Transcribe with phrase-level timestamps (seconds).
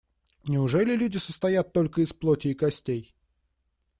[0.47, 3.13] Неужели люди состоят только из плоти и костей?